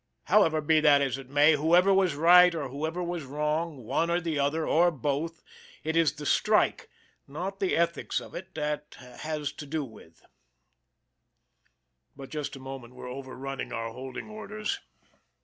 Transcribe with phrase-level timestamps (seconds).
[0.23, 4.19] However, be that as it may, whoever was right or whoever was wrong, one or
[4.19, 5.43] the other, or both,
[5.83, 6.89] it is the strike,
[7.27, 10.25] not the ethics of it, that has to do with
[12.15, 14.79] but just a moment, we* re over running our holding orders.